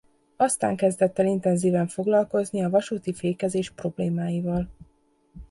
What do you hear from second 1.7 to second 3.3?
foglalkozni a vasúti